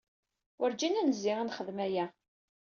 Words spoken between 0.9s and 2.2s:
ad nezzi ad nexdem aya.